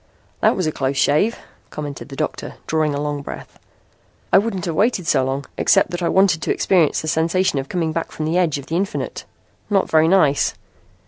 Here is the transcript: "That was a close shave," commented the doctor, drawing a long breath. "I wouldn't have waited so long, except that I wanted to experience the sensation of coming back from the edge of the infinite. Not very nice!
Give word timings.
"That 0.39 0.55
was 0.55 0.65
a 0.65 0.71
close 0.71 0.97
shave," 0.97 1.37
commented 1.69 2.09
the 2.09 2.15
doctor, 2.15 2.55
drawing 2.65 2.95
a 2.95 2.99
long 2.99 3.21
breath. 3.21 3.59
"I 4.33 4.39
wouldn't 4.39 4.65
have 4.65 4.73
waited 4.73 5.05
so 5.05 5.23
long, 5.23 5.45
except 5.59 5.91
that 5.91 6.01
I 6.01 6.09
wanted 6.09 6.41
to 6.41 6.51
experience 6.51 7.01
the 7.01 7.07
sensation 7.07 7.59
of 7.59 7.69
coming 7.69 7.91
back 7.91 8.11
from 8.11 8.25
the 8.25 8.39
edge 8.39 8.57
of 8.57 8.65
the 8.65 8.77
infinite. 8.77 9.25
Not 9.69 9.91
very 9.91 10.07
nice! 10.07 10.55